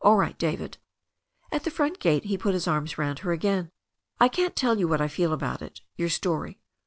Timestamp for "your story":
5.98-6.58